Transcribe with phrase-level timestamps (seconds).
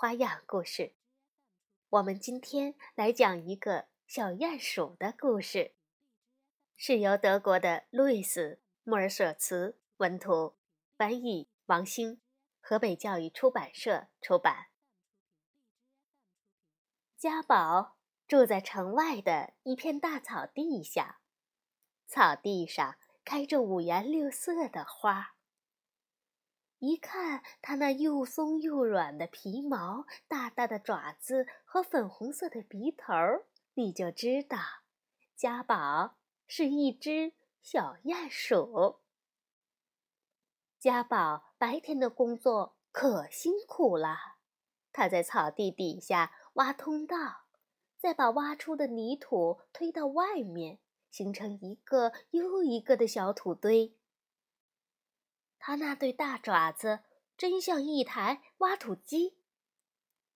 [0.00, 0.94] 花样故事。
[1.88, 5.74] 我们今天来讲一个小鼹鼠的故事，
[6.76, 8.40] 是由德国的路易斯·
[8.84, 10.56] 莫尔舍茨文图，
[10.96, 12.20] 翻译王兴，
[12.60, 14.68] 河北教育出版社出版。
[17.16, 17.96] 家宝
[18.28, 21.18] 住在城外的一片大草地下，
[22.06, 22.94] 草地上
[23.24, 25.34] 开着五颜六色的花。
[26.80, 33.12] 一看它那又松又软的皮毛、大大的爪子和粉红色的鼻头，
[33.74, 34.58] 你就知道
[35.34, 39.00] 家宝是一只小鼹鼠。
[40.78, 44.16] 家宝白天的工作可辛苦了，
[44.92, 47.46] 他在草地底下挖通道，
[47.96, 50.78] 再把挖出的泥土推到外面，
[51.10, 53.97] 形成一个又一个的小土堆。
[55.58, 57.00] 他那对大爪子
[57.36, 59.38] 真像一台挖土机。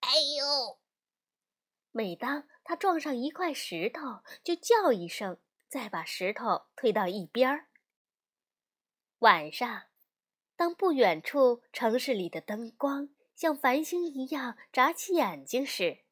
[0.00, 0.78] 哎呦！
[1.90, 7.68] 每当他撞上一块石头，就叫一声，再把石头推到一边儿。
[9.20, 9.84] 晚上，
[10.56, 16.04] 当不远处城市里的灯光像繁星一样眨起眼睛时，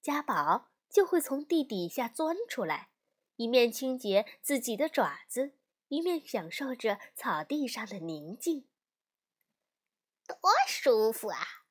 [0.00, 2.90] 家宝就会从地底下钻出来，
[3.36, 5.56] 一面清洁自己的爪子。
[5.88, 8.66] 一面享受着草地上的宁静，
[10.26, 11.64] 多舒服啊，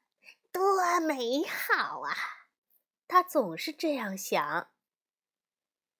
[0.52, 2.16] 多美好啊！
[3.08, 4.72] 他总是这样想。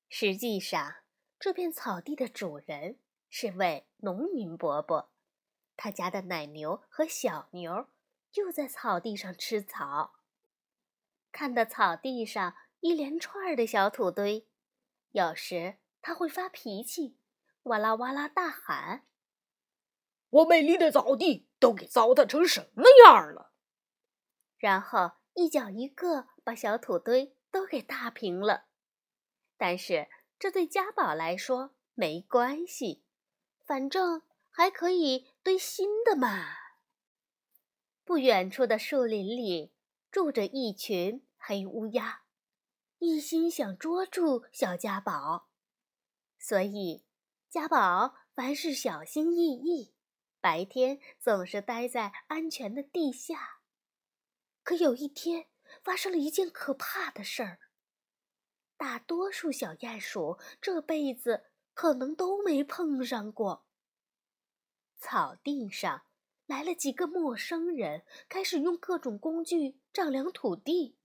[0.08, 0.96] 实际上，
[1.38, 3.00] 这片草地的主人
[3.30, 5.12] 是位农民伯伯，
[5.76, 7.90] 他家的奶牛和小牛
[8.32, 10.16] 就在草地上吃草。
[11.34, 14.48] 看到草地上一连串的小土堆，
[15.12, 17.18] 有时他会发脾气。
[17.66, 19.08] 哇啦哇啦大喊
[20.30, 23.54] ：“我美丽的草地都给糟蹋成什么样了！”
[24.58, 28.66] 然后一脚一个把小土堆都给踏平了。
[29.58, 33.04] 但是这对家宝来说没关系，
[33.64, 34.22] 反正
[34.52, 36.46] 还可以堆新的嘛。
[38.04, 39.74] 不远处的树林里
[40.12, 42.22] 住着一群黑乌鸦，
[43.00, 45.50] 一心想捉住小家宝，
[46.38, 47.05] 所以。
[47.56, 49.94] 家宝凡事小心翼翼，
[50.42, 53.62] 白天总是待在安全的地下。
[54.62, 55.48] 可有一天，
[55.82, 57.60] 发生了一件可怕的事儿。
[58.76, 63.66] 大多数小鼹鼠这辈子可能都没碰上过。
[65.00, 66.02] 草地上
[66.48, 70.98] 来了几个陌生人，开始用各种工具丈量土地。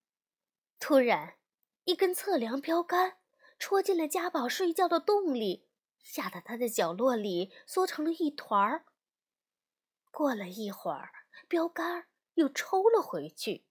[0.81, 1.37] 突然，
[1.85, 3.19] 一根测量标杆
[3.57, 5.70] 戳进了家宝睡觉的洞里。
[6.03, 8.87] 吓得他在角落里缩成了一团儿。
[10.11, 11.13] 过了一会儿，
[11.49, 13.65] 标杆又抽了回去，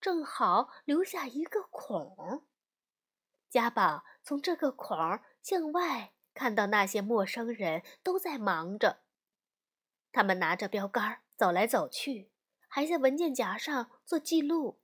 [0.00, 2.46] 正好留下一个孔。
[3.48, 4.96] 家宝从这个孔
[5.42, 9.04] 向外看到那些陌生人都在忙着，
[10.12, 12.30] 他们拿着标杆走来走去，
[12.68, 14.80] 还在文件夹上做记录。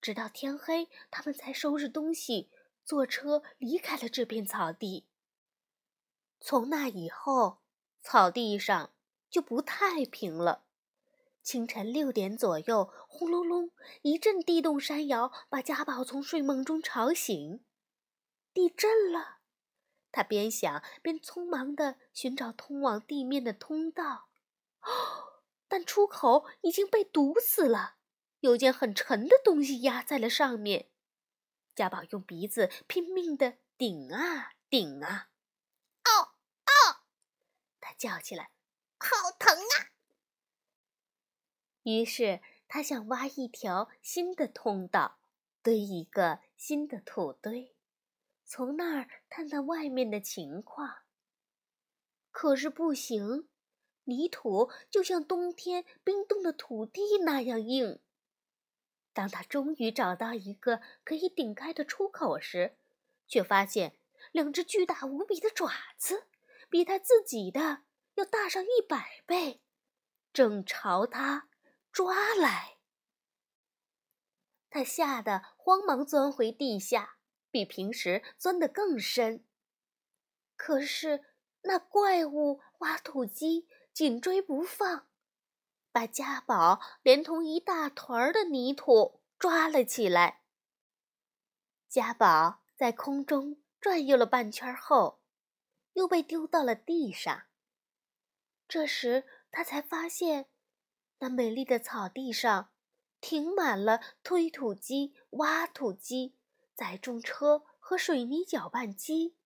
[0.00, 2.50] 直到天黑，他们才收拾东西，
[2.84, 5.06] 坐车离开了这片草地。
[6.46, 7.62] 从那以后，
[8.02, 8.92] 草地上
[9.30, 10.66] 就不太平了。
[11.42, 13.70] 清晨六点左右，轰隆隆，
[14.02, 17.64] 一阵地动山摇，把家宝从睡梦中吵醒。
[18.52, 19.38] 地震了，
[20.12, 24.28] 他边想边匆忙地寻找通往地面的通道，
[24.82, 27.94] 哦 但出口已经被堵死了，
[28.40, 30.90] 有件很沉的东西压在了上面。
[31.74, 35.30] 家宝用鼻子拼命地顶啊顶啊。
[37.96, 38.50] 叫起来，
[38.98, 39.92] 好疼啊！
[41.82, 45.18] 于是他想挖一条新的通道，
[45.62, 47.74] 堆一个新的土堆，
[48.44, 51.02] 从那儿探探外面的情况。
[52.30, 53.48] 可是不行，
[54.04, 58.00] 泥土就像冬天冰冻的土地那样硬。
[59.12, 62.76] 当他终于找到一个可以顶开的出口时，
[63.28, 63.96] 却发现
[64.32, 66.26] 两只巨大无比的爪子。
[66.74, 67.84] 比他自己的
[68.14, 69.62] 要大上一百倍，
[70.32, 71.48] 正朝他
[71.92, 72.78] 抓来。
[74.68, 77.18] 他吓得慌忙钻回地下，
[77.48, 79.46] 比平时钻得更深。
[80.56, 81.22] 可是
[81.62, 85.06] 那怪物挖土机紧追不放，
[85.92, 90.42] 把家宝连同一大团儿的泥土抓了起来。
[91.88, 95.20] 家宝在空中转悠了半圈后，
[95.94, 97.44] 又被丢到了地上。
[98.68, 100.46] 这时他才发现，
[101.18, 102.70] 那美丽的草地上
[103.20, 106.36] 停满了推土机、挖土机、
[106.74, 109.36] 载重车和水泥搅拌机。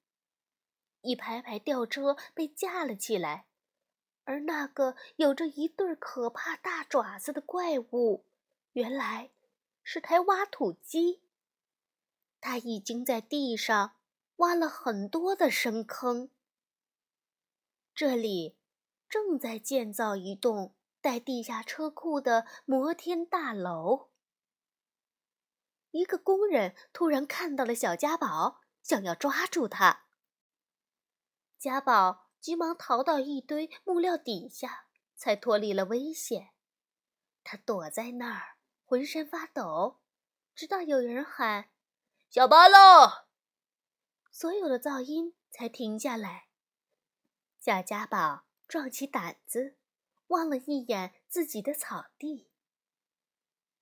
[1.02, 3.46] 一排排吊车被架了起来，
[4.24, 8.24] 而那个有着一对可怕大爪子的怪物，
[8.72, 9.30] 原来
[9.82, 11.22] 是台挖土机。
[12.40, 13.96] 它已经在地上
[14.36, 16.30] 挖了很多的深坑。
[17.98, 18.56] 这里
[19.08, 24.10] 正在建造一栋带地下车库的摩天大楼。
[25.90, 30.04] 一个工人突然看到了小家宝，想要抓住他。
[31.58, 34.86] 家宝急忙逃到一堆木料底下，
[35.16, 36.50] 才脱离了危险。
[37.42, 39.98] 他躲在那儿，浑身发抖，
[40.54, 41.70] 直到有人喊。
[42.30, 43.24] 小巴喽！
[44.30, 46.47] 所有的噪音才停下来。
[47.60, 49.76] 小家宝壮起胆子，
[50.28, 52.48] 望了一眼自己的草地。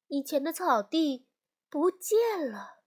[0.08, 1.26] 以前的草地
[1.68, 2.16] 不见
[2.50, 2.82] 了，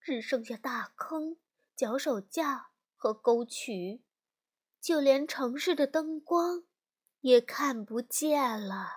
[0.00, 1.38] 只剩下大坑、
[1.76, 4.02] 脚手架和沟渠，
[4.80, 6.64] 就连城市的灯光
[7.20, 8.88] 也看不见了。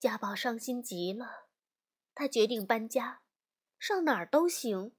[0.00, 1.46] 家宝伤心极了，
[2.14, 3.22] 他决定搬家。
[3.78, 4.96] 上哪儿都行，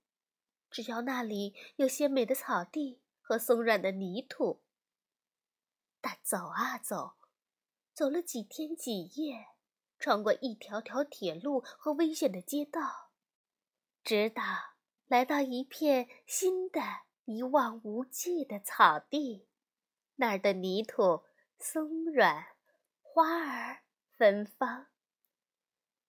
[0.70, 4.64] 只要那里有鲜美的草地和松软的泥土。
[6.02, 7.18] 他走啊走，
[7.94, 9.48] 走了几天几夜，
[10.00, 13.12] 穿过一条条铁路和危险的街道，
[14.02, 14.42] 直到
[15.08, 16.80] 来到一片新的
[17.26, 19.50] 一望无际的草地。
[20.16, 21.26] 那儿的泥土
[21.60, 22.46] 松软，
[23.02, 24.88] 花儿芬芳。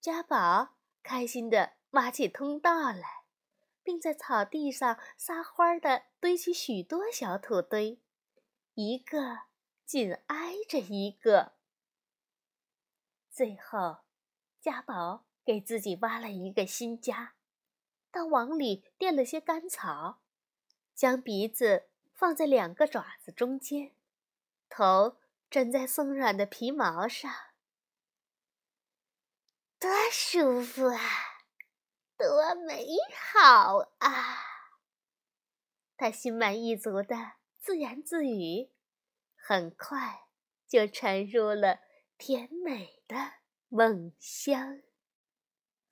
[0.00, 1.78] 家宝开心的。
[1.92, 3.17] 挖起通道来，
[3.88, 7.98] 并在草地上撒欢的堆起许多小土堆，
[8.74, 9.44] 一个
[9.86, 11.54] 紧挨着一个。
[13.30, 14.00] 最后，
[14.60, 17.32] 家宝给自己挖了一个新家，
[18.12, 20.20] 他往里垫了些干草，
[20.94, 23.92] 将鼻子放在两个爪子中间，
[24.68, 25.16] 头
[25.48, 27.32] 枕在松软的皮毛上，
[29.78, 31.27] 多舒服啊！
[32.18, 32.84] 多美
[33.14, 34.38] 好啊！
[35.96, 38.72] 他心满意足的自言自语，
[39.36, 40.26] 很快
[40.66, 41.78] 就沉入了
[42.18, 43.34] 甜美的
[43.68, 44.82] 梦乡。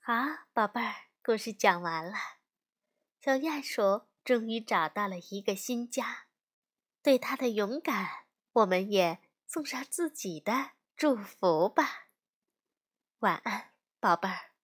[0.01, 0.15] 好，
[0.53, 2.17] 宝贝儿，故事讲完了。
[3.21, 6.27] 小鼹鼠终于找到了一个新家，
[7.05, 12.09] 对他的勇敢，我们也送上自己的祝福吧。
[13.21, 13.71] 晚安，
[14.01, 14.56] 宝贝儿。